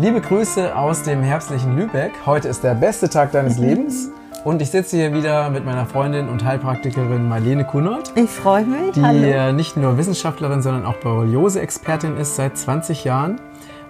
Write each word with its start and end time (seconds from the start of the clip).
Liebe 0.00 0.22
Grüße 0.22 0.74
aus 0.74 1.02
dem 1.02 1.22
herbstlichen 1.22 1.76
Lübeck. 1.76 2.12
Heute 2.24 2.48
ist 2.48 2.64
der 2.64 2.74
beste 2.74 3.10
Tag 3.10 3.32
deines 3.32 3.58
Lebens. 3.58 4.08
Und 4.46 4.62
ich 4.62 4.70
sitze 4.70 4.96
hier 4.96 5.12
wieder 5.12 5.50
mit 5.50 5.66
meiner 5.66 5.84
Freundin 5.84 6.30
und 6.30 6.42
Heilpraktikerin 6.42 7.28
Marlene 7.28 7.66
Kunert. 7.66 8.10
Ich 8.16 8.30
freue 8.30 8.64
mich. 8.64 8.92
Die 8.92 9.02
Hallo. 9.02 9.52
nicht 9.52 9.76
nur 9.76 9.98
Wissenschaftlerin, 9.98 10.62
sondern 10.62 10.86
auch 10.86 10.96
Borreliose-Expertin 11.00 12.16
ist 12.16 12.36
seit 12.36 12.56
20 12.56 13.04
Jahren 13.04 13.42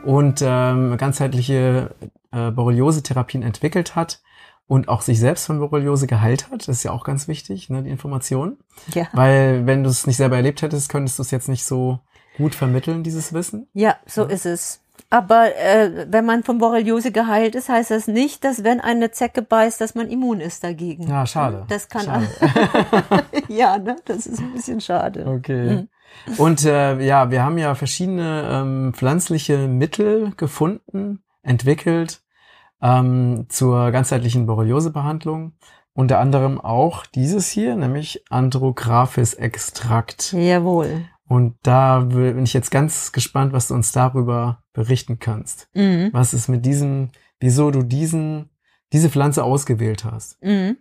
und 0.05 0.43
ähm, 0.45 0.97
ganzheitliche 0.97 1.95
äh, 2.33 2.51
Borreliose-Therapien 2.51 3.45
entwickelt 3.45 3.95
hat 3.95 4.21
und 4.67 4.89
auch 4.89 5.03
sich 5.03 5.21
selbst 5.21 5.47
von 5.47 5.61
Borreliose 5.61 6.09
geheilt 6.09 6.51
hat. 6.51 6.67
Das 6.67 6.79
ist 6.79 6.83
ja 6.83 6.91
auch 6.91 7.05
ganz 7.05 7.29
wichtig, 7.29 7.71
ne, 7.71 7.85
die 7.85 7.91
Information. 7.91 8.57
Ja. 8.95 9.07
Weil 9.13 9.65
wenn 9.65 9.85
du 9.85 9.91
es 9.91 10.09
nicht 10.09 10.17
selber 10.17 10.35
erlebt 10.35 10.61
hättest, 10.63 10.89
könntest 10.89 11.21
du 11.21 11.23
es 11.23 11.31
jetzt 11.31 11.49
nicht 11.49 11.65
so 11.65 12.01
gut 12.37 12.57
vermitteln, 12.57 13.05
dieses 13.05 13.33
Wissen. 13.33 13.69
Ja, 13.75 13.95
so 14.07 14.25
ist 14.25 14.45
es. 14.45 14.81
Aber 15.09 15.57
äh, 15.57 16.07
wenn 16.11 16.27
man 16.27 16.43
von 16.43 16.59
Borreliose 16.59 17.13
geheilt 17.13 17.55
ist, 17.55 17.69
heißt 17.69 17.91
das 17.91 18.07
nicht, 18.07 18.45
dass 18.45 18.65
wenn 18.65 18.81
eine 18.81 19.11
Zecke 19.11 19.43
beißt, 19.43 19.81
dass 19.81 19.95
man 19.95 20.09
immun 20.09 20.41
ist 20.41 20.65
dagegen. 20.65 21.09
Ja, 21.09 21.27
schade. 21.27 21.65
Das 21.69 21.89
kann 21.89 22.05
Schade. 22.05 22.27
ja, 23.49 23.79
ne? 23.79 23.97
Das 24.05 24.27
ist 24.27 24.41
ein 24.41 24.53
bisschen 24.53 24.81
schade. 24.81 25.27
Okay. 25.27 25.87
Und 26.37 26.65
äh, 26.65 27.01
ja, 27.01 27.31
wir 27.31 27.43
haben 27.43 27.59
ja 27.59 27.75
verschiedene 27.75 28.49
ähm, 28.51 28.93
pflanzliche 28.95 29.69
Mittel 29.69 30.33
gefunden, 30.37 31.23
entwickelt 31.43 32.23
ähm, 32.83 33.47
zur 33.49 33.91
ganzheitlichen 33.91 34.47
Borreliose-Behandlung. 34.47 35.53
Unter 35.93 36.21
anderem 36.21 36.61
auch 36.61 37.05
dieses 37.07 37.49
hier, 37.49 37.75
nämlich 37.75 38.25
Andrographis-Extrakt. 38.31 40.33
Jawohl. 40.33 41.07
Und 41.31 41.55
da 41.63 42.01
bin 42.01 42.43
ich 42.43 42.55
jetzt 42.55 42.73
ganz 42.73 43.13
gespannt, 43.13 43.53
was 43.53 43.69
du 43.69 43.75
uns 43.75 43.93
darüber 43.93 44.65
berichten 44.73 45.21
kannst. 45.21 45.69
Mhm. 45.75 46.09
Was 46.13 46.35
ist 46.35 46.49
mit 46.49 46.67
diesem, 46.67 47.11
wieso 47.39 47.71
du 47.71 47.85
diesen, 47.85 48.51
diese 48.93 49.11
Pflanze 49.11 49.45
ausgewählt 49.45 50.05
hast. 50.05 50.43
Mhm. 50.43 50.79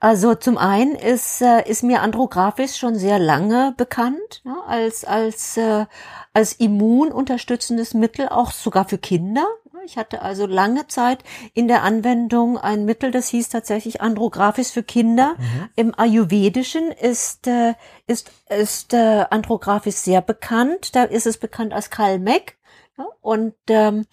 Also 0.00 0.34
zum 0.34 0.58
einen 0.58 0.96
ist, 0.96 1.40
äh, 1.40 1.68
ist 1.70 1.84
mir 1.84 2.02
Andrographis 2.02 2.78
schon 2.78 2.96
sehr 2.96 3.20
lange 3.20 3.72
bekannt, 3.76 4.42
ne, 4.42 4.56
als, 4.66 5.04
als, 5.04 5.56
äh, 5.56 5.86
als 6.32 6.54
immununterstützendes 6.54 7.94
Mittel, 7.94 8.28
auch 8.28 8.50
sogar 8.50 8.88
für 8.88 8.98
Kinder. 8.98 9.46
Ich 9.84 9.96
hatte 9.96 10.22
also 10.22 10.46
lange 10.46 10.86
Zeit 10.86 11.24
in 11.54 11.68
der 11.68 11.82
Anwendung 11.82 12.58
ein 12.58 12.84
Mittel, 12.84 13.10
das 13.10 13.28
hieß 13.28 13.48
tatsächlich 13.48 14.00
Andrographis 14.00 14.70
für 14.70 14.82
Kinder. 14.82 15.36
Im 15.76 15.98
Ayurvedischen 15.98 16.90
ist, 16.90 17.46
äh, 17.46 17.74
ist, 18.06 18.30
ist 18.48 18.92
äh, 18.92 19.24
Andrographis 19.30 20.04
sehr 20.04 20.20
bekannt. 20.20 20.94
Da 20.94 21.04
ist 21.04 21.26
es 21.26 21.38
bekannt 21.38 21.72
als 21.72 21.90
Kalmek. 21.90 22.58
Ja, 22.98 23.06
und 23.20 23.54
ähm, 23.68 24.06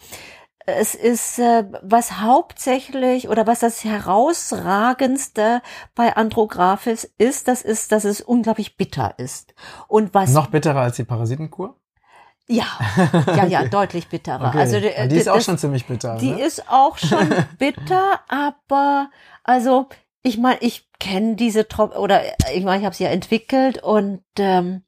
es 0.65 0.95
ist, 0.95 1.39
äh, 1.39 1.65
was 1.81 2.19
hauptsächlich 2.19 3.29
oder 3.29 3.47
was 3.47 3.59
das 3.59 3.83
herausragendste 3.83 5.61
bei 5.95 6.15
Andrographis 6.15 7.09
ist, 7.17 7.47
das 7.47 7.61
ist, 7.61 7.91
dass 7.91 8.03
es 8.03 8.21
unglaublich 8.21 8.77
bitter 8.77 9.15
ist. 9.17 9.53
Und 9.87 10.13
was 10.13 10.33
Noch 10.33 10.47
bitterer 10.47 10.81
als 10.81 10.97
die 10.97 11.05
Parasitenkur? 11.05 11.79
Ja, 12.49 12.65
ja, 13.35 13.45
ja, 13.45 13.65
deutlich 13.69 14.07
bitterer. 14.07 14.49
Okay. 14.49 14.57
Also 14.59 14.77
Ja, 14.77 15.07
die 15.07 15.15
ist 15.17 15.29
auch 15.29 15.35
das- 15.35 15.45
schon 15.45 15.57
ziemlich 15.57 15.85
bitter. 15.85 16.17
die 16.17 16.31
ne? 16.31 16.41
ist 16.41 16.69
auch 16.69 16.97
schon 16.97 17.29
bitter, 17.57 18.19
aber 18.29 19.09
also 19.43 19.87
ich 20.23 20.37
meine, 20.37 20.59
ich 20.61 20.89
kenne 20.99 21.35
diese 21.35 21.67
Trop 21.67 21.95
oder 21.95 22.21
ich 22.53 22.63
meine, 22.63 22.79
ich 22.79 22.85
habe 22.85 22.95
sie 22.95 23.03
ja 23.05 23.09
entwickelt 23.09 23.81
und 23.83 24.23
ähm, 24.39 24.83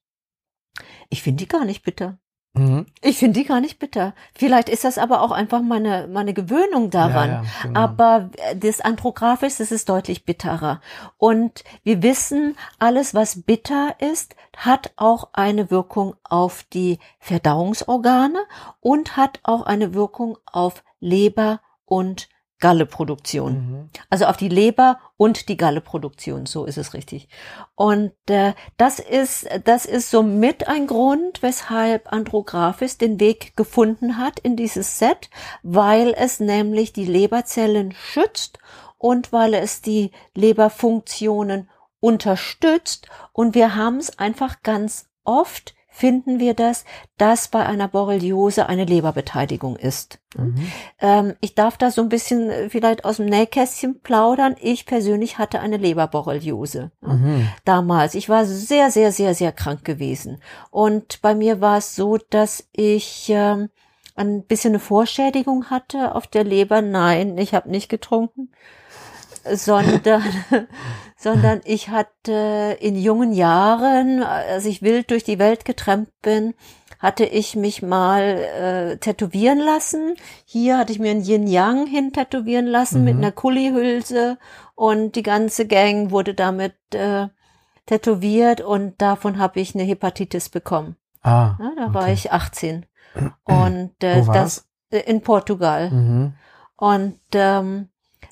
ich 1.09 1.21
finde 1.21 1.43
die 1.43 1.47
gar 1.47 1.65
nicht 1.65 1.83
bitter. 1.83 2.17
Mhm. 2.59 2.85
Ich 3.01 3.17
finde 3.17 3.39
die 3.39 3.45
gar 3.45 3.61
nicht 3.61 3.79
bitter. 3.79 4.13
Vielleicht 4.35 4.67
ist 4.67 4.83
das 4.83 4.97
aber 4.97 5.21
auch 5.21 5.31
einfach 5.31 5.61
meine 5.61 6.09
meine 6.11 6.33
Gewöhnung 6.33 6.89
daran. 6.89 7.29
Ja, 7.29 7.35
ja, 7.35 7.43
genau. 7.63 7.79
Aber 7.79 8.29
äh, 8.37 8.55
das 8.57 8.81
Andrographis, 8.81 9.57
das 9.57 9.71
ist 9.71 9.87
deutlich 9.87 10.25
bitterer. 10.25 10.81
Und 11.17 11.63
wir 11.83 12.03
wissen, 12.03 12.57
alles, 12.77 13.13
was 13.13 13.43
bitter 13.43 13.95
ist, 13.99 14.35
hat 14.57 14.91
auch 14.97 15.29
eine 15.33 15.71
Wirkung 15.71 16.15
auf 16.23 16.65
die 16.73 16.99
Verdauungsorgane 17.19 18.39
und 18.81 19.15
hat 19.15 19.39
auch 19.43 19.63
eine 19.63 19.93
Wirkung 19.93 20.37
auf 20.45 20.83
Leber 20.99 21.61
und 21.85 22.27
Galleproduktion. 22.59 23.53
Mhm. 23.53 23.89
Also 24.09 24.25
auf 24.25 24.37
die 24.37 24.49
Leber 24.49 24.99
und 25.17 25.47
die 25.47 25.57
Galleproduktion, 25.57 26.45
so 26.45 26.65
ist 26.65 26.77
es 26.77 26.93
richtig. 26.93 27.29
Und 27.75 28.11
äh, 28.27 28.53
das 28.77 28.99
ist 28.99 29.47
das 29.63 29.85
ist 29.85 30.11
somit 30.11 30.67
ein 30.67 30.87
Grund, 30.87 31.41
weshalb 31.41 32.11
Andrographis 32.11 32.97
den 32.97 33.19
Weg 33.19 33.55
gefunden 33.55 34.17
hat 34.17 34.39
in 34.39 34.55
dieses 34.55 34.99
Set, 34.99 35.29
weil 35.63 36.13
es 36.17 36.39
nämlich 36.39 36.91
die 36.91 37.05
Leberzellen 37.05 37.93
schützt 37.93 38.59
und 38.97 39.31
weil 39.31 39.53
es 39.53 39.81
die 39.81 40.11
Leberfunktionen 40.35 41.69
unterstützt 42.01 43.07
und 43.33 43.55
wir 43.55 43.75
haben 43.75 43.97
es 43.97 44.19
einfach 44.19 44.63
ganz 44.63 45.09
oft 45.23 45.75
finden 45.89 46.39
wir 46.39 46.53
das, 46.53 46.85
dass 47.17 47.47
bei 47.47 47.65
einer 47.65 47.87
Borreliose 47.87 48.67
eine 48.69 48.85
Leberbeteiligung 48.85 49.75
ist. 49.75 50.19
Mhm. 50.37 50.71
Ähm, 51.01 51.33
ich 51.41 51.55
darf 51.55 51.77
da 51.77 51.91
so 51.91 52.01
ein 52.01 52.09
bisschen 52.09 52.49
äh, 52.49 52.69
vielleicht 52.69 53.03
aus 53.05 53.17
dem 53.17 53.25
Nähkästchen 53.25 53.99
plaudern. 54.01 54.55
Ich 54.61 54.85
persönlich 54.85 55.37
hatte 55.39 55.59
eine 55.59 55.77
Leberborreliose 55.77 56.91
Mhm. 57.01 57.49
damals. 57.65 58.15
Ich 58.15 58.29
war 58.29 58.45
sehr, 58.45 58.91
sehr, 58.91 59.11
sehr, 59.11 59.33
sehr 59.33 59.51
krank 59.51 59.83
gewesen. 59.83 60.41
Und 60.69 61.21
bei 61.21 61.33
mir 61.35 61.59
war 61.59 61.77
es 61.79 61.95
so, 61.95 62.17
dass 62.17 62.67
ich 62.71 63.29
ähm, 63.29 63.69
ein 64.15 64.43
bisschen 64.43 64.71
eine 64.71 64.79
Vorschädigung 64.79 65.69
hatte 65.69 66.13
auf 66.13 66.27
der 66.27 66.43
Leber. 66.43 66.81
Nein, 66.81 67.37
ich 67.37 67.53
habe 67.53 67.69
nicht 67.69 67.89
getrunken, 67.89 68.51
sondern, 69.53 70.31
sondern 71.21 71.59
ich 71.65 71.89
hatte 71.89 72.77
in 72.79 72.95
jungen 72.95 73.33
Jahren, 73.33 74.23
als 74.23 74.65
ich 74.65 74.81
wild 74.81 75.11
durch 75.11 75.25
die 75.25 75.37
Welt 75.37 75.65
getrennt 75.65 76.09
bin, 76.21 76.53
hatte 76.97 77.25
ich 77.25 77.55
mich 77.55 77.81
mal 77.81 78.21
äh, 78.23 78.97
tätowieren 78.97 79.59
lassen. 79.59 80.15
Hier 80.45 80.77
hatte 80.77 80.91
ich 80.93 80.99
mir 80.99 81.11
ein 81.11 81.23
Yin-Yang 81.23 81.87
hin 81.87 82.13
tätowieren 82.13 82.67
lassen 82.67 83.03
mit 83.03 83.15
Mhm. 83.15 83.23
einer 83.23 83.31
Kuli-Hülse 83.33 84.37
und 84.75 85.15
die 85.15 85.23
ganze 85.23 85.67
Gang 85.67 86.11
wurde 86.11 86.33
damit 86.33 86.75
äh, 86.93 87.27
tätowiert 87.85 88.61
und 88.61 89.01
davon 89.01 89.39
habe 89.39 89.59
ich 89.59 89.75
eine 89.75 89.83
Hepatitis 89.83 90.49
bekommen. 90.49 90.95
Ah, 91.21 91.55
Ja, 91.59 91.71
da 91.75 91.93
war 91.93 92.03
okay. 92.03 92.13
ich 92.13 92.31
18 92.31 92.85
und 93.43 93.91
äh, 94.03 94.25
war 94.27 94.33
das 94.33 94.67
äh, 94.91 94.99
in 94.99 95.21
Portugal. 95.21 95.89
Mhm. 95.91 96.33
Und 96.77 97.19
ähm, 97.33 97.89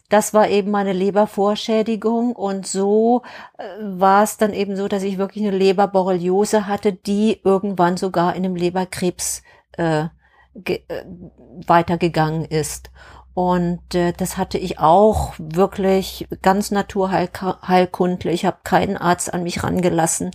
das 0.09 0.33
war 0.33 0.49
eben 0.49 0.71
meine 0.71 0.93
Lebervorschädigung 0.93 2.33
und 2.33 2.65
so 2.65 3.23
äh, 3.57 3.63
war 3.79 4.23
es 4.23 4.37
dann 4.37 4.53
eben 4.53 4.75
so, 4.75 4.87
dass 4.87 5.03
ich 5.03 5.17
wirklich 5.17 5.45
eine 5.45 5.57
Leberborreliose 5.57 6.67
hatte, 6.67 6.93
die 6.93 7.39
irgendwann 7.43 7.97
sogar 7.97 8.35
in 8.35 8.45
einem 8.45 8.55
Leberkrebs 8.55 9.43
äh, 9.73 10.05
ge 10.55 10.81
äh, 10.87 11.03
weitergegangen 11.67 12.45
ist. 12.45 12.89
Und 13.33 13.93
äh, 13.93 14.13
das 14.13 14.37
hatte 14.37 14.57
ich 14.57 14.79
auch 14.79 15.33
wirklich 15.37 16.27
ganz 16.41 16.71
naturheilkundlich. 16.71 18.33
Ich 18.33 18.45
habe 18.45 18.57
keinen 18.63 18.97
Arzt 18.97 19.31
an 19.31 19.43
mich 19.43 19.63
rangelassen, 19.63 20.31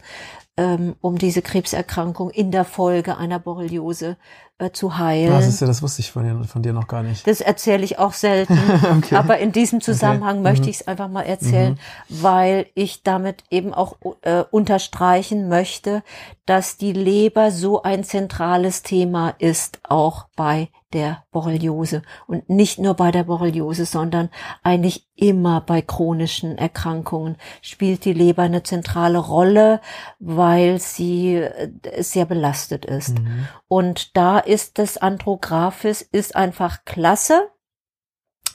ähm, 0.56 0.94
um 1.00 1.19
diese 1.19 1.43
Krebserkrankung 1.43 2.31
in 2.31 2.53
der 2.53 2.65
Folge 2.65 3.16
einer 3.16 3.41
Borreliose 3.41 4.19
äh, 4.62 4.73
zu 4.73 4.99
heilen. 4.99 5.31
Das 5.33 5.47
ist 5.47 5.61
ja, 5.61 5.67
das 5.67 5.83
wusste 5.83 6.00
ich 6.00 6.11
von 6.12 6.25
dir, 6.25 6.45
von 6.45 6.62
dir 6.62 6.73
noch 6.73 6.87
gar 6.89 7.03
nicht. 7.03 7.27
Das 7.27 7.41
erzähle 7.41 7.84
ich 7.84 7.99
auch 7.99 8.12
selten. 8.12 8.59
Okay. 9.03 9.15
Aber 9.17 9.39
in 9.39 9.53
diesem 9.53 9.81
Zusammenhang 9.81 10.39
Okay. 10.39 10.49
möchte 10.50 10.65
Mhm. 10.65 10.71
ich 10.71 10.81
es 10.81 10.89
einfach 10.89 11.09
mal 11.09 11.23
erzählen, 11.23 11.78
weil 12.09 12.67
ich 12.75 13.03
damit 13.03 13.45
eben 13.51 13.75
auch 13.75 13.97
äh, 14.22 14.45
unterstreichen 14.51 15.48
möchte, 15.48 16.03
dass 16.47 16.77
die 16.77 16.92
Leber 16.92 17.51
so 17.51 17.83
ein 17.83 18.04
zentrales 18.04 18.83
Thema 18.83 19.34
ist, 19.39 19.81
auch 19.89 20.27
bei 20.36 20.69
der 20.92 21.25
Borreliose. 21.33 22.03
Und 22.27 22.51
nicht 22.51 22.78
nur 22.78 22.95
bei 22.95 23.10
der 23.10 23.25
Borreliose, 23.25 23.86
sondern 23.86 24.28
eigentlich 24.63 25.07
immer 25.16 25.60
bei 25.63 25.81
chronischen 25.81 26.59
Erkrankungen 26.59 27.36
spielt 27.63 28.04
die 28.04 28.13
Leber 28.13 28.42
eine 28.42 28.63
zentrale 28.63 29.19
Rolle, 29.19 29.81
weil 30.19 30.81
sie 30.81 31.36
äh, 31.36 31.71
sehr 32.03 32.27
belastet 32.27 32.84
ist. 32.84 33.19
Mhm. 33.21 33.47
Und 33.69 34.16
da 34.16 34.39
ist 34.53 34.78
das 34.78 34.99
Andrographis 34.99 36.03
ist 36.03 36.37
einfach 36.37 36.84
klasse. 36.84 37.51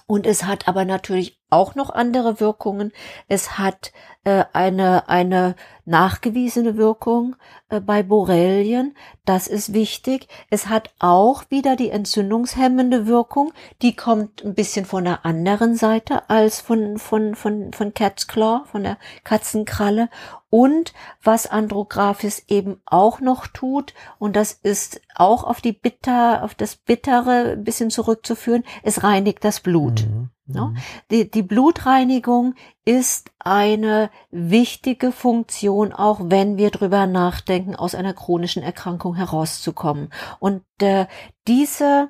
Und 0.06 0.28
es 0.28 0.44
hat 0.44 0.68
aber 0.68 0.86
natürlich 0.86 1.37
auch 1.50 1.76
noch 1.76 1.90
andere 1.90 2.40
Wirkungen. 2.40 2.92
Es 3.28 3.58
hat 3.58 3.92
äh, 4.28 4.44
eine, 4.52 5.08
eine 5.08 5.56
nachgewiesene 5.86 6.76
Wirkung 6.76 7.38
äh, 7.70 7.80
bei 7.80 8.04
Borrelien. 8.04 8.94
Das 9.24 9.48
ist 9.48 9.74
wichtig. 9.74 10.28
Es 10.50 10.68
hat 10.68 10.90
auch 11.00 11.46
wieder 11.50 11.78
die 11.78 11.90
entzündungshemmende 11.90 13.08
Wirkung. 13.08 13.54
Die 13.82 13.96
kommt 13.96 14.44
ein 14.44 14.54
bisschen 14.54 14.86
von 14.86 15.06
der 15.06 15.26
anderen 15.26 15.76
Seite 15.76 16.30
als 16.30 16.60
von, 16.60 16.98
von, 16.98 17.36
von, 17.36 17.72
von 17.72 17.94
Cat's 17.94 18.28
Claw, 18.28 18.66
von 18.66 18.84
der 18.84 18.98
Katzenkralle. 19.24 20.10
Und 20.50 20.94
was 21.24 21.48
Andrographis 21.48 22.44
eben 22.50 22.82
auch 22.86 23.22
noch 23.22 23.48
tut, 23.48 23.94
und 24.20 24.36
das 24.36 24.52
ist 24.52 25.00
auch 25.16 25.46
auf 25.46 25.62
die 25.62 25.74
Bitter, 25.74 26.44
auf 26.44 26.54
das 26.54 26.76
Bittere 26.76 27.54
ein 27.54 27.64
bisschen 27.64 27.92
zurückzuführen, 27.92 28.66
es 28.84 29.04
reinigt 29.04 29.46
das 29.46 29.62
Blut. 29.62 30.06
Mhm. 30.06 30.30
Ja, 30.48 30.68
mhm. 30.68 30.78
die, 31.12 31.30
die 31.30 31.44
Blutreinigung 31.44 32.56
ist 32.86 33.32
eine 33.40 34.10
wichtige 34.32 35.12
Funktion, 35.12 35.92
auch 35.92 36.22
wenn 36.24 36.58
wir 36.58 36.72
drüber 36.72 37.06
nachdenken, 37.06 37.76
aus 37.76 37.96
einer 37.96 38.14
chronischen 38.14 38.64
Erkrankung 38.64 39.16
herauszukommen. 39.16 40.10
Und 40.40 40.64
äh, 40.82 41.08
diese 41.48 42.10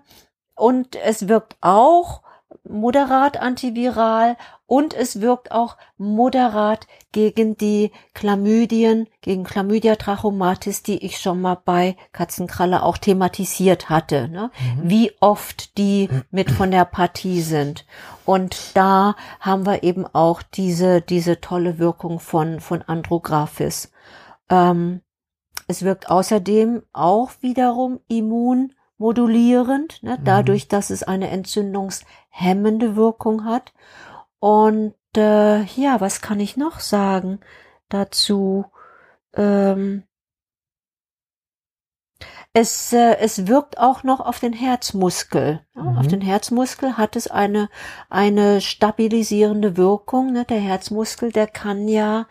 und 0.55 0.95
es 0.95 1.27
wirkt 1.27 1.57
auch 1.61 2.21
moderat 2.63 3.37
antiviral 3.37 4.37
und 4.65 4.93
es 4.93 5.21
wirkt 5.21 5.51
auch 5.51 5.77
moderat 5.97 6.87
gegen 7.11 7.57
die 7.57 7.91
Chlamydien, 8.13 9.07
gegen 9.21 9.43
Chlamydia 9.43 9.95
trachomatis, 9.95 10.83
die 10.83 11.05
ich 11.05 11.19
schon 11.19 11.41
mal 11.41 11.57
bei 11.63 11.95
Katzenkralle 12.11 12.83
auch 12.83 12.97
thematisiert 12.97 13.89
hatte, 13.89 14.27
ne? 14.27 14.51
Mhm. 14.59 14.89
wie 14.89 15.11
oft 15.19 15.77
die 15.77 16.09
mit 16.31 16.51
von 16.51 16.71
der 16.71 16.85
Partie 16.85 17.41
sind. 17.41 17.85
Und 18.25 18.75
da 18.75 19.15
haben 19.39 19.65
wir 19.65 19.83
eben 19.83 20.05
auch 20.05 20.41
diese, 20.41 21.01
diese 21.01 21.39
tolle 21.39 21.79
Wirkung 21.79 22.19
von, 22.19 22.59
von 22.59 22.81
Andrographis. 22.81 23.91
Ähm, 24.49 25.01
es 25.67 25.83
wirkt 25.83 26.09
außerdem 26.09 26.83
auch 26.93 27.31
wiederum 27.41 27.99
immunmodulierend, 28.97 30.03
ne, 30.03 30.17
mhm. 30.17 30.23
dadurch, 30.23 30.67
dass 30.67 30.89
es 30.89 31.03
eine 31.03 31.29
entzündungshemmende 31.29 32.95
Wirkung 32.95 33.45
hat. 33.45 33.73
Und 34.39 34.95
äh, 35.15 35.63
ja, 35.63 35.99
was 35.99 36.21
kann 36.21 36.39
ich 36.39 36.57
noch 36.57 36.79
sagen 36.79 37.39
dazu? 37.89 38.65
Ähm, 39.33 40.03
es, 42.53 42.91
äh, 42.93 43.17
es 43.19 43.47
wirkt 43.47 43.77
auch 43.77 44.03
noch 44.03 44.19
auf 44.19 44.39
den 44.39 44.53
Herzmuskel. 44.53 45.61
Mhm. 45.73 45.97
Auf 45.97 46.07
den 46.07 46.21
Herzmuskel 46.21 46.97
hat 46.97 47.15
es 47.15 47.27
eine, 47.27 47.69
eine 48.09 48.61
stabilisierende 48.61 49.77
Wirkung. 49.77 50.33
Ne? 50.33 50.45
Der 50.45 50.59
Herzmuskel, 50.59 51.31
der 51.31 51.47
kann 51.47 51.87
ja, 51.87 52.27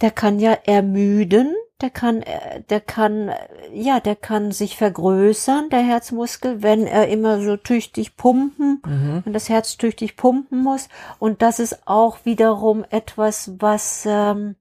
der 0.00 0.10
kann 0.10 0.38
ja 0.38 0.52
ermüden, 0.52 1.54
der 1.82 1.90
kann, 1.90 2.22
äh, 2.22 2.62
der 2.70 2.80
kann, 2.80 3.30
ja, 3.72 4.00
der 4.00 4.16
kann 4.16 4.52
sich 4.52 4.76
vergrößern, 4.76 5.68
der 5.70 5.80
Herzmuskel, 5.80 6.62
wenn 6.62 6.86
er 6.86 7.08
immer 7.08 7.40
so 7.40 7.56
tüchtig 7.56 8.16
pumpen, 8.16 8.80
mhm. 8.86 9.22
wenn 9.24 9.32
das 9.32 9.48
Herz 9.48 9.76
tüchtig 9.76 10.16
pumpen 10.16 10.62
muss. 10.62 10.88
Und 11.18 11.42
das 11.42 11.58
ist 11.58 11.86
auch 11.86 12.18
wiederum 12.24 12.84
etwas, 12.90 13.52
was, 13.58 14.04
ähm, 14.06 14.56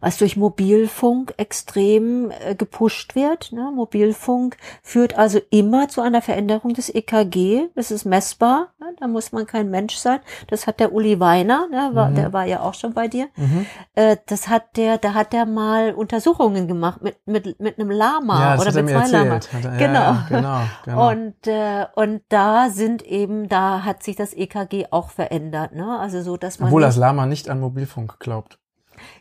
was 0.00 0.18
durch 0.18 0.36
Mobilfunk 0.36 1.34
extrem 1.36 2.30
äh, 2.30 2.54
gepusht 2.54 3.14
wird. 3.14 3.52
Ne? 3.52 3.72
Mobilfunk 3.74 4.56
führt 4.82 5.16
also 5.18 5.40
immer 5.50 5.88
zu 5.88 6.00
einer 6.00 6.22
Veränderung 6.22 6.74
des 6.74 6.94
EKG. 6.94 7.68
Das 7.74 7.90
ist 7.90 8.04
messbar. 8.04 8.68
Ne? 8.80 8.86
Da 8.98 9.06
muss 9.06 9.32
man 9.32 9.46
kein 9.46 9.70
Mensch 9.70 9.96
sein. 9.96 10.20
Das 10.48 10.66
hat 10.66 10.80
der 10.80 10.92
Uli 10.92 11.20
Weiner, 11.20 11.68
ne? 11.70 11.90
war, 11.94 12.10
mhm. 12.10 12.14
der 12.16 12.32
war 12.32 12.44
ja 12.44 12.60
auch 12.60 12.74
schon 12.74 12.94
bei 12.94 13.08
dir. 13.08 13.28
Mhm. 13.36 13.66
Äh, 13.94 14.16
das 14.26 14.48
hat 14.48 14.76
der, 14.76 14.98
da 14.98 15.14
hat 15.14 15.32
der 15.32 15.46
mal 15.46 15.92
Untersuchungen 15.92 16.68
gemacht 16.68 17.02
mit 17.02 17.16
mit 17.26 17.60
mit 17.60 17.78
einem 17.78 17.90
Lama 17.90 18.54
ja, 18.54 18.60
oder 18.60 18.82
mit 18.82 18.88
zwei 18.88 19.08
Lamas. 19.08 19.48
Genau. 19.78 19.98
Ja, 19.98 20.26
genau, 20.28 20.60
genau. 20.84 21.10
Und 21.10 21.46
äh, 21.46 21.86
und 21.94 22.22
da 22.28 22.70
sind 22.70 23.02
eben, 23.02 23.48
da 23.48 23.84
hat 23.84 24.02
sich 24.02 24.16
das 24.16 24.34
EKG 24.34 24.86
auch 24.90 25.10
verändert. 25.10 25.74
Ne? 25.74 25.98
Also 25.98 26.22
so, 26.22 26.36
dass 26.36 26.58
man 26.58 26.68
obwohl 26.68 26.82
das 26.82 26.96
Lama 26.96 27.26
nicht 27.26 27.48
an 27.48 27.60
Mobilfunk 27.60 28.18
glaubt. 28.20 28.58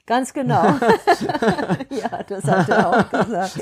Ganz 0.05 0.33
genau. 0.33 0.63
ja, 1.89 2.23
das 2.27 2.43
hat 2.43 2.67
er 2.67 2.89
auch 2.89 3.09
gesagt. 3.09 3.59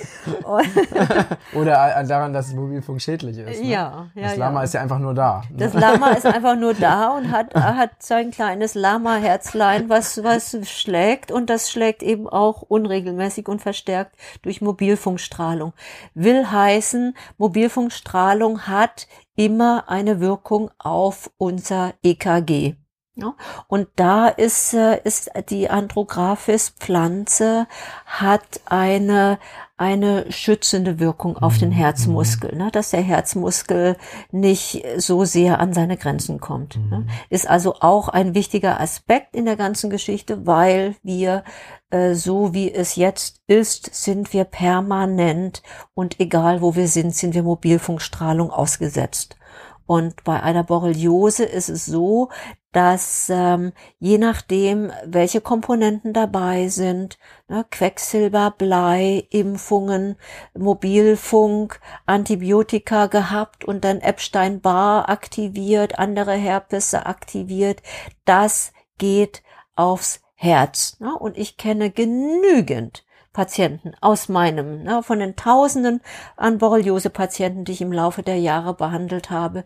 Oder 1.53 2.03
daran, 2.03 2.33
dass 2.33 2.51
Mobilfunk 2.53 2.99
schädlich 2.99 3.37
ist. 3.37 3.61
Ne? 3.61 3.67
Ja, 3.67 4.07
ja. 4.15 4.29
Das 4.29 4.37
Lama 4.37 4.59
ja. 4.59 4.63
ist 4.63 4.73
ja 4.73 4.81
einfach 4.81 4.97
nur 4.97 5.13
da. 5.13 5.43
Ne? 5.49 5.57
Das 5.57 5.73
Lama 5.73 6.09
ist 6.09 6.25
einfach 6.25 6.55
nur 6.55 6.73
da 6.73 7.09
und 7.09 7.31
hat, 7.31 7.53
hat 7.53 7.91
sein 7.99 8.31
kleines 8.31 8.73
Lama-Herzlein, 8.73 9.87
was, 9.89 10.23
was 10.23 10.57
schlägt 10.67 11.31
und 11.31 11.49
das 11.51 11.69
schlägt 11.69 12.01
eben 12.01 12.27
auch 12.27 12.63
unregelmäßig 12.63 13.47
und 13.47 13.61
verstärkt 13.61 14.15
durch 14.41 14.61
Mobilfunkstrahlung. 14.61 15.73
Will 16.15 16.49
heißen, 16.49 17.15
Mobilfunkstrahlung 17.37 18.67
hat 18.67 19.07
immer 19.35 19.89
eine 19.89 20.19
Wirkung 20.19 20.71
auf 20.79 21.29
unser 21.37 21.93
EKG. 22.03 22.75
Ja, 23.21 23.35
und 23.67 23.87
da 23.95 24.27
ist, 24.27 24.73
äh, 24.73 24.99
ist 25.03 25.31
die 25.49 25.69
Andrographis-Pflanze 25.69 27.67
hat 28.05 28.61
eine, 28.65 29.39
eine 29.77 30.31
schützende 30.31 30.99
Wirkung 30.99 31.37
auf 31.37 31.57
den 31.57 31.69
mhm. 31.69 31.73
Herzmuskel, 31.73 32.55
ne, 32.55 32.69
dass 32.71 32.91
der 32.91 33.01
Herzmuskel 33.01 33.95
nicht 34.31 34.83
so 34.97 35.23
sehr 35.25 35.59
an 35.59 35.73
seine 35.73 35.97
Grenzen 35.97 36.39
kommt. 36.39 36.77
Ne. 36.89 36.99
Mhm. 36.99 37.09
Ist 37.29 37.49
also 37.49 37.75
auch 37.79 38.09
ein 38.09 38.33
wichtiger 38.33 38.79
Aspekt 38.79 39.35
in 39.35 39.45
der 39.45 39.55
ganzen 39.55 39.89
Geschichte, 39.89 40.45
weil 40.45 40.95
wir 41.03 41.43
äh, 41.91 42.15
so 42.15 42.53
wie 42.53 42.73
es 42.73 42.95
jetzt 42.95 43.41
ist, 43.47 43.93
sind 43.93 44.33
wir 44.33 44.45
permanent 44.45 45.61
und 45.93 46.19
egal 46.19 46.61
wo 46.61 46.75
wir 46.75 46.87
sind, 46.87 47.15
sind 47.15 47.35
wir 47.35 47.43
Mobilfunkstrahlung 47.43 48.49
ausgesetzt. 48.49 49.37
Und 49.85 50.23
bei 50.23 50.41
einer 50.41 50.63
Borreliose 50.63 51.43
ist 51.43 51.67
es 51.67 51.85
so, 51.85 52.29
dass 52.71 53.29
ähm, 53.29 53.73
je 53.99 54.17
nachdem, 54.17 54.91
welche 55.05 55.41
Komponenten 55.41 56.13
dabei 56.13 56.69
sind, 56.69 57.17
ne, 57.49 57.65
Quecksilber, 57.69 58.53
Blei, 58.57 59.27
Impfungen, 59.29 60.15
Mobilfunk, 60.53 61.81
Antibiotika 62.05 63.07
gehabt 63.07 63.65
und 63.65 63.83
dann 63.83 63.99
Epstein-Barr 63.99 65.09
aktiviert, 65.09 65.99
andere 65.99 66.33
Herpesse 66.33 67.05
aktiviert, 67.05 67.81
das 68.25 68.71
geht 68.97 69.43
aufs 69.75 70.21
Herz. 70.35 70.97
Ne? 70.99 71.15
Und 71.17 71.37
ich 71.37 71.57
kenne 71.57 71.91
genügend 71.91 73.03
Patienten 73.33 73.93
aus 74.01 74.27
meinem, 74.27 74.83
ne, 74.83 75.03
von 75.03 75.19
den 75.19 75.35
Tausenden 75.35 76.01
an 76.35 76.57
Borreliose-Patienten, 76.57 77.63
die 77.63 77.71
ich 77.71 77.81
im 77.81 77.93
Laufe 77.93 78.23
der 78.23 78.37
Jahre 78.37 78.73
behandelt 78.73 79.29
habe, 79.29 79.63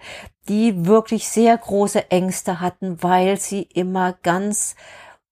die 0.48 0.86
wirklich 0.86 1.28
sehr 1.28 1.58
große 1.58 2.12
Ängste 2.12 2.62
hatten, 2.62 3.02
weil 3.02 3.40
sie 3.40 3.64
immer 3.64 4.14
ganz 4.22 4.76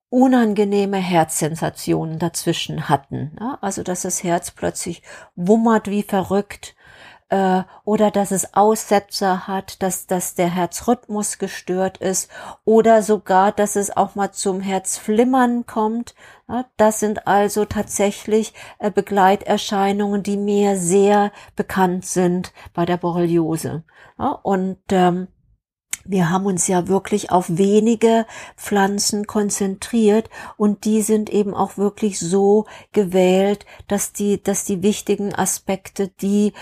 unangenehme 0.10 0.98
Herzsensationen 0.98 2.20
dazwischen 2.20 2.90
hatten. 2.90 3.36
Ne? 3.40 3.58
Also, 3.62 3.84
dass 3.84 4.04
das 4.04 4.24
Herz 4.24 4.52
plötzlich 4.52 5.02
wummert 5.36 5.88
wie 5.88 6.04
verrückt 6.04 6.76
äh, 7.34 7.64
oder 7.84 8.12
dass 8.12 8.30
es 8.30 8.54
Aussetzer 8.54 9.48
hat, 9.48 9.82
dass, 9.82 10.06
dass 10.06 10.36
der 10.36 10.50
Herzrhythmus 10.50 11.40
gestört 11.40 11.98
ist 11.98 12.30
oder 12.64 13.02
sogar, 13.02 13.52
dass 13.52 13.76
es 13.76 13.98
auch 13.98 14.14
mal 14.14 14.32
zum 14.32 14.62
Herzflimmern 14.62 15.66
kommt. 15.66 16.14
Ja, 16.48 16.66
das 16.78 17.00
sind 17.00 17.26
also 17.26 17.66
tatsächlich 17.66 18.54
äh, 18.78 18.92
Begleiterscheinungen, 18.92 20.22
die 20.22 20.38
mir 20.38 20.78
sehr 20.78 21.32
bekannt 21.56 22.06
sind 22.06 22.54
bei 22.76 22.86
der 22.86 22.98
Borreliose. 22.98 23.84
Ja, 24.20 24.30
und 24.44 24.78
ähm, 24.92 25.28
wir 26.06 26.30
haben 26.30 26.46
uns 26.46 26.68
ja 26.68 26.88
wirklich 26.88 27.32
auf 27.32 27.46
wenige 27.50 28.26
Pflanzen 28.58 29.26
konzentriert 29.26 30.30
und 30.58 30.84
die 30.86 31.02
sind 31.02 31.30
eben 31.30 31.54
auch 31.54 31.78
wirklich 31.78 32.20
so 32.20 32.66
gewählt, 32.92 33.66
dass 33.88 34.12
die, 34.12 34.44
dass 34.44 34.66
die 34.66 34.84
wichtigen 34.84 35.34
Aspekte, 35.34 36.10
die 36.10 36.54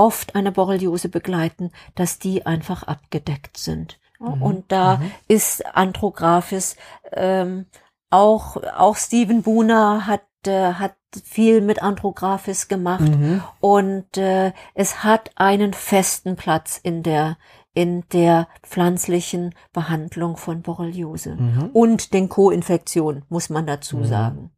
oft 0.00 0.34
eine 0.34 0.50
Borreliose 0.50 1.10
begleiten, 1.10 1.70
dass 1.94 2.18
die 2.18 2.46
einfach 2.46 2.82
abgedeckt 2.84 3.58
sind. 3.58 4.00
Mhm. 4.18 4.42
Und 4.42 4.72
da 4.72 4.96
mhm. 4.96 5.10
ist 5.28 5.64
Andrographis 5.76 6.76
ähm, 7.12 7.66
auch 8.08 8.56
auch 8.76 8.96
Steven 8.96 9.42
Buna 9.42 10.06
hat 10.06 10.22
äh, 10.46 10.72
hat 10.72 10.94
viel 11.24 11.60
mit 11.60 11.82
Andrographis 11.82 12.68
gemacht 12.68 13.08
mhm. 13.08 13.42
und 13.60 14.16
äh, 14.16 14.52
es 14.74 15.04
hat 15.04 15.32
einen 15.34 15.74
festen 15.74 16.36
Platz 16.36 16.78
in 16.82 17.02
der 17.02 17.36
in 17.74 18.04
der 18.12 18.48
pflanzlichen 18.62 19.54
Behandlung 19.72 20.36
von 20.36 20.62
Borreliose 20.62 21.36
mhm. 21.36 21.70
und 21.72 22.14
den 22.14 22.28
Co-Infektionen, 22.28 23.24
muss 23.28 23.48
man 23.50 23.66
dazu 23.66 23.98
mhm. 23.98 24.04
sagen. 24.04 24.50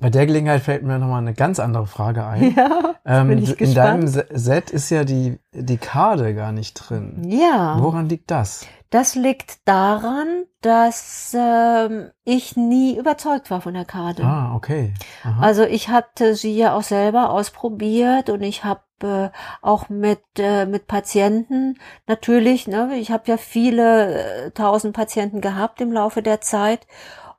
Bei 0.00 0.10
der 0.10 0.26
Gelegenheit 0.26 0.62
fällt 0.62 0.82
mir 0.82 0.98
nochmal 0.98 1.18
eine 1.20 1.34
ganz 1.34 1.60
andere 1.60 1.86
Frage 1.86 2.26
ein. 2.26 2.54
Ja, 3.04 3.20
ähm, 3.20 3.28
bin 3.28 3.38
ich 3.38 3.50
in 3.50 3.56
gespannt. 3.56 3.76
deinem 3.76 4.06
Se- 4.08 4.26
Set 4.32 4.70
ist 4.70 4.90
ja 4.90 5.02
die, 5.04 5.38
die 5.52 5.76
Karte 5.76 6.34
gar 6.34 6.52
nicht 6.52 6.74
drin. 6.74 7.22
ja. 7.28 7.76
Woran 7.80 8.08
liegt 8.08 8.30
das? 8.30 8.64
Das 8.90 9.14
liegt 9.16 9.66
daran, 9.66 10.44
dass 10.60 11.34
ähm, 11.36 12.10
ich 12.24 12.56
nie 12.56 12.96
überzeugt 12.98 13.50
war 13.50 13.60
von 13.60 13.74
der 13.74 13.84
Karte. 13.86 14.22
Ah, 14.22 14.54
okay. 14.54 14.92
Aha. 15.24 15.40
Also 15.42 15.64
ich 15.64 15.88
hatte 15.88 16.34
sie 16.36 16.56
ja 16.56 16.74
auch 16.76 16.82
selber 16.82 17.30
ausprobiert 17.30 18.28
und 18.30 18.42
ich 18.42 18.64
habe 18.64 18.82
äh, 19.02 19.30
auch 19.62 19.88
mit 19.88 20.20
äh, 20.38 20.66
mit 20.66 20.86
Patienten 20.86 21.78
natürlich, 22.06 22.68
ne, 22.68 22.90
ich 22.96 23.10
habe 23.10 23.24
ja 23.26 23.36
viele 23.38 24.14
äh, 24.46 24.50
tausend 24.52 24.94
Patienten 24.94 25.40
gehabt 25.40 25.80
im 25.80 25.90
Laufe 25.90 26.22
der 26.22 26.40
Zeit 26.40 26.86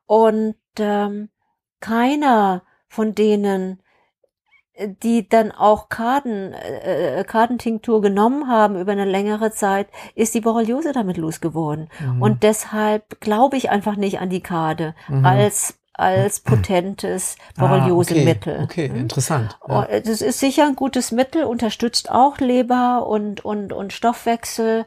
und 0.07 0.55
ähm, 0.79 1.29
keiner 1.83 2.63
von 2.87 3.13
denen 3.13 3.79
äh, 4.73 4.89
die 5.03 5.27
dann 5.29 5.51
auch 5.51 5.89
Karten, 5.89 6.53
äh, 6.53 7.23
Kartentinktur 7.27 8.01
genommen 8.01 8.47
haben 8.47 8.79
über 8.79 8.91
eine 8.93 9.05
längere 9.05 9.51
Zeit, 9.51 9.87
ist 10.15 10.33
die 10.33 10.41
Borreliose 10.41 10.93
damit 10.93 11.17
losgeworden. 11.17 11.89
Mhm. 11.99 12.21
Und 12.21 12.43
deshalb 12.43 13.19
glaube 13.21 13.57
ich 13.57 13.69
einfach 13.69 13.95
nicht 13.97 14.19
an 14.19 14.29
die 14.29 14.41
Karte 14.41 14.95
Mhm. 15.07 15.25
als 15.25 15.79
als 15.95 16.39
potentes 16.39 17.35
Ah, 17.55 17.67
Borreliosemittel. 17.67 18.61
Okay, 18.63 18.85
okay 18.87 18.87
Hm? 18.89 18.95
interessant. 18.95 19.59
Oh, 19.61 19.83
Ja. 19.87 19.99
Das 19.99 20.21
ist 20.21 20.39
sicher 20.39 20.65
ein 20.65 20.75
gutes 20.75 21.11
Mittel, 21.11 21.43
unterstützt 21.43 22.09
auch 22.09 22.39
Leber 22.39 23.05
und, 23.05 23.45
und, 23.45 23.71
und 23.73 23.93
Stoffwechsel 23.93 24.85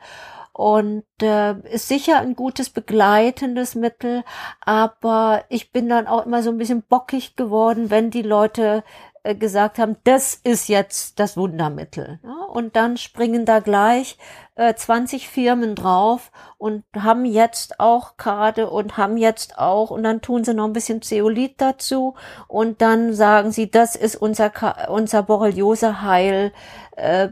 und 0.56 1.04
äh, 1.20 1.52
ist 1.68 1.86
sicher 1.86 2.18
ein 2.18 2.34
gutes 2.34 2.70
begleitendes 2.70 3.74
Mittel, 3.74 4.24
aber 4.62 5.44
ich 5.50 5.70
bin 5.70 5.86
dann 5.90 6.06
auch 6.06 6.24
immer 6.24 6.42
so 6.42 6.48
ein 6.48 6.56
bisschen 6.56 6.82
bockig 6.82 7.36
geworden, 7.36 7.90
wenn 7.90 8.10
die 8.10 8.22
Leute 8.22 8.82
äh, 9.22 9.34
gesagt 9.34 9.78
haben, 9.78 9.96
das 10.04 10.34
ist 10.34 10.68
jetzt 10.68 11.20
das 11.20 11.36
Wundermittel. 11.36 12.20
Ja? 12.24 12.46
Und 12.46 12.74
dann 12.74 12.96
springen 12.96 13.44
da 13.44 13.60
gleich 13.60 14.16
äh, 14.54 14.74
20 14.74 15.28
Firmen 15.28 15.74
drauf 15.74 16.32
und 16.56 16.84
haben 16.98 17.26
jetzt 17.26 17.78
auch 17.78 18.16
gerade 18.16 18.70
und 18.70 18.96
haben 18.96 19.18
jetzt 19.18 19.58
auch 19.58 19.90
und 19.90 20.04
dann 20.04 20.22
tun 20.22 20.42
sie 20.42 20.54
noch 20.54 20.64
ein 20.64 20.72
bisschen 20.72 21.02
Zeolit 21.02 21.60
dazu 21.60 22.14
und 22.48 22.80
dann 22.80 23.12
sagen 23.12 23.52
sie, 23.52 23.70
das 23.70 23.94
ist 23.94 24.16
unser 24.16 24.50
unser 24.88 25.22
Borreliose 25.22 26.00
Heil 26.00 26.54
äh, 26.96 27.28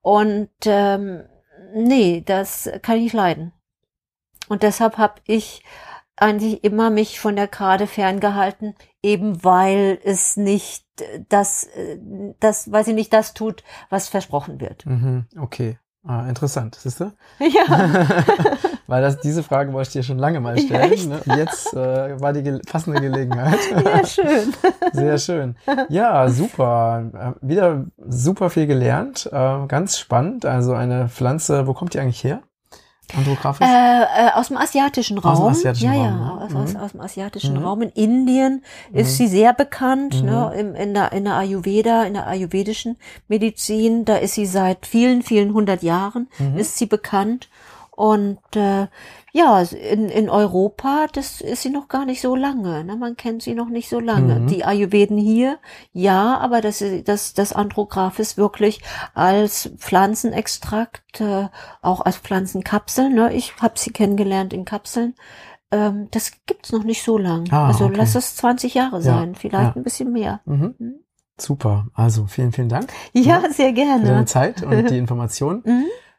und 0.00 0.50
ähm, 0.64 1.28
nee, 1.74 2.22
das 2.24 2.70
kann 2.82 2.96
ich 2.96 3.04
nicht 3.04 3.12
leiden. 3.14 3.52
Und 4.48 4.62
deshalb 4.62 4.98
habe 4.98 5.20
ich 5.26 5.62
eigentlich 6.16 6.62
immer 6.62 6.90
mich 6.90 7.18
von 7.20 7.36
der 7.36 7.48
Karte 7.48 7.86
ferngehalten, 7.86 8.74
eben 9.02 9.42
weil 9.42 9.98
es 10.04 10.36
nicht 10.36 10.86
das, 11.28 11.64
äh, 11.64 11.98
das, 12.38 12.70
weil 12.70 12.84
sie 12.84 12.92
nicht 12.92 13.12
das 13.12 13.34
tut, 13.34 13.64
was 13.90 14.08
versprochen 14.08 14.60
wird. 14.60 14.86
Mhm, 14.86 15.26
okay. 15.38 15.78
Ah, 16.04 16.26
interessant, 16.28 16.76
siehst 16.80 17.00
du? 17.00 17.12
Ja, 17.38 17.64
Weil 18.88 19.02
das, 19.02 19.20
diese 19.20 19.42
Frage 19.42 19.72
wollte 19.72 19.88
ich 19.88 19.92
dir 19.92 20.02
schon 20.02 20.18
lange 20.18 20.40
mal 20.40 20.58
Ja, 20.58 20.66
stellen. 20.66 20.92
echt? 20.92 21.08
Ne? 21.08 21.20
Jetzt 21.36 21.72
äh, 21.74 22.20
war 22.20 22.32
die 22.32 22.42
gel 22.42 22.60
passende 22.60 23.00
Gelegenheit. 23.00 23.58
ja, 23.84 24.04
schön. 24.04 24.52
Sehr 24.92 25.16
schön. 25.18 25.56
Ja, 25.88 26.28
super. 26.28 27.36
Äh, 27.40 27.46
wieder 27.46 27.84
super 28.06 28.50
viel 28.50 28.66
gelernt. 28.66 29.30
Äh, 29.32 29.66
ganz 29.68 29.96
spannend. 29.98 30.44
Also 30.44 30.74
eine 30.74 31.08
Pflanze, 31.08 31.66
wo 31.66 31.72
kommt 31.72 31.94
die 31.94 32.00
eigentlich 32.00 32.22
her? 32.24 32.42
Andrographis? 33.16 33.66
Äh, 33.68 33.72
äh, 34.28 34.30
aus 34.34 34.48
dem 34.48 34.56
asiatischen 34.56 35.18
Raum. 35.18 35.32
Aus 35.32 35.38
dem 35.62 35.70
asiatischen 35.70 35.92
ja, 35.92 36.00
Raum, 36.00 36.02
ja, 36.04 36.34
ne? 36.36 36.40
aus, 36.44 36.50
Mhm. 36.50 36.56
aus, 36.56 36.76
aus 36.84 36.92
dem 36.92 37.00
asiatischen 37.00 37.56
Mhm. 37.58 37.64
Raum. 37.64 37.82
In 37.82 37.90
Indien 37.90 38.64
ist 38.92 39.12
Mhm. 39.12 39.16
sie 39.16 39.26
sehr 39.28 39.52
bekannt, 39.52 40.20
Mhm. 40.22 40.28
ne, 40.28 40.52
im, 40.56 40.74
in, 40.74 40.94
der, 40.94 41.12
in 41.12 41.24
der 41.24 41.34
Ayurveda, 41.34 42.04
in 42.04 42.14
der 42.14 42.26
ayurvedischen 42.26 42.96
Medizin. 43.28 44.04
Da 44.04 44.16
ist 44.16 44.34
sie 44.34 44.46
seit 44.46 44.86
vielen, 44.86 45.22
vielen 45.22 45.52
hundert 45.52 45.82
Jahren, 45.82 46.28
Mhm. 46.38 46.56
ist 46.58 46.78
sie 46.78 46.86
bekannt. 46.86 47.48
Und 47.94 48.38
äh, 48.56 48.86
ja, 49.32 49.60
in, 49.60 50.08
in 50.08 50.30
Europa, 50.30 51.08
das 51.12 51.42
ist 51.42 51.60
sie 51.62 51.68
noch 51.68 51.88
gar 51.88 52.06
nicht 52.06 52.22
so 52.22 52.34
lange. 52.34 52.84
Ne? 52.84 52.96
Man 52.96 53.16
kennt 53.16 53.42
sie 53.42 53.54
noch 53.54 53.68
nicht 53.68 53.90
so 53.90 54.00
lange. 54.00 54.40
Mhm. 54.40 54.46
Die 54.46 54.64
Ayurveden 54.64 55.18
hier, 55.18 55.58
ja, 55.92 56.38
aber 56.38 56.62
das, 56.62 56.80
ist- 56.80 57.06
das, 57.06 57.34
das 57.34 57.52
Andrographis 57.52 58.38
wirklich 58.38 58.80
als 59.14 59.70
Pflanzenextrakt, 59.76 61.20
äh, 61.20 61.48
auch 61.82 62.00
als 62.00 62.16
Pflanzenkapsel. 62.16 63.10
Ne? 63.10 63.32
Ich 63.34 63.56
habe 63.60 63.74
sie 63.78 63.90
kennengelernt 63.92 64.52
in 64.52 64.64
Kapseln. 64.64 65.14
Ähm, 65.70 66.08
das 66.10 66.32
gibt's 66.46 66.72
noch 66.72 66.84
nicht 66.84 67.02
so 67.02 67.18
lang. 67.18 67.46
Ah, 67.50 67.68
also 67.68 67.84
okay. 67.86 67.94
lass 67.96 68.14
es 68.14 68.36
20 68.36 68.74
Jahre 68.74 68.96
Ja, 68.96 69.02
sein, 69.02 69.34
vielleicht 69.34 69.74
ja. 69.74 69.76
ein 69.76 69.82
bisschen 69.82 70.12
mehr. 70.12 70.40
Mhm. 70.46 70.74
Super. 71.38 71.86
Also 71.94 72.26
vielen, 72.26 72.52
vielen 72.52 72.68
Dank 72.68 72.90
Ja, 73.12 73.40
sehr 73.50 73.70
für 73.70 73.74
deine 73.74 74.00
gerne. 74.02 74.24
Zeit 74.26 74.62
und 74.62 74.90
die 74.90 74.98
Informationen. 74.98 75.62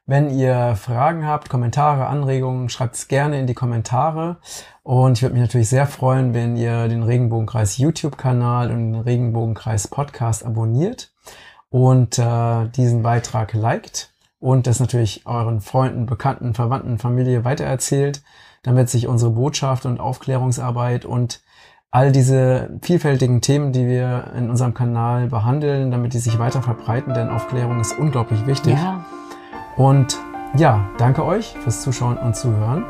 Wenn 0.05 0.29
ihr 0.29 0.75
Fragen 0.75 1.25
habt, 1.25 1.48
Kommentare, 1.48 2.07
Anregungen, 2.07 2.67
schreibt 2.67 2.95
es 2.95 3.07
gerne 3.07 3.39
in 3.39 3.48
die 3.48 3.53
Kommentare. 3.53 4.38
Und 4.83 5.17
ich 5.17 5.22
würde 5.22 5.33
mich 5.33 5.41
natürlich 5.41 5.69
sehr 5.69 5.88
freuen, 5.88 6.33
wenn 6.33 6.57
ihr 6.57 6.89
den 6.89 7.03
Regenbogenkreis 7.03 7.77
YouTube-Kanal 7.77 8.69
und 8.69 8.91
den 8.91 9.01
Regenbogenkreis 9.01 9.88
Podcast 9.88 10.45
abonniert 10.45 11.13
und 11.69 12.19
äh, 12.19 12.67
diesen 12.75 13.01
Beitrag 13.01 13.53
liked 13.53 14.13
und 14.39 14.67
das 14.67 14.81
natürlich 14.81 15.25
euren 15.25 15.62
Freunden, 15.62 16.05
Bekannten, 16.05 16.53
Verwandten, 16.53 16.98
Familie 16.98 17.45
weitererzählt, 17.45 18.24
damit 18.62 18.89
sich 18.89 19.07
unsere 19.07 19.31
Botschaft 19.31 19.86
und 19.86 20.01
Aufklärungsarbeit 20.01 21.05
und 21.05 21.41
all 21.91 22.12
diese 22.12 22.77
vielfältigen 22.81 23.39
Themen, 23.39 23.72
die 23.72 23.88
wir 23.88 24.33
in 24.36 24.50
unserem 24.50 24.74
Kanal 24.74 25.27
behandeln, 25.27 25.91
damit 25.91 26.13
die 26.13 26.19
sich 26.19 26.39
weiter 26.39 26.62
verbreiten, 26.62 27.13
denn 27.13 27.29
Aufklärung 27.29 27.79
ist 27.79 27.98
unglaublich 27.98 28.45
wichtig. 28.45 28.74
Ja, 28.74 29.05
Und 29.75 30.20
ja, 30.56 30.86
danke 30.98 31.25
euch 31.25 31.56
fürs 31.63 31.82
Zuschauen 31.82 32.18
und 32.18 32.36
Zuhören 32.36 32.86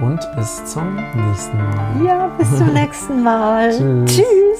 und 0.00 0.18
bis 0.36 0.64
zum 0.64 0.96
nächsten 0.96 1.58
Mal. 1.58 2.04
ja, 2.04 2.28
bis 2.38 2.56
zum 2.56 2.72
nächsten 2.72 3.22
Mal. 3.22 3.70
Tschüss. 3.70 4.16
Tschüss. 4.16 4.51